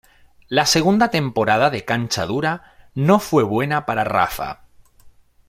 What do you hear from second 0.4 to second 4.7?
La segunda temporada de cancha dura no fue buena para "Rafa".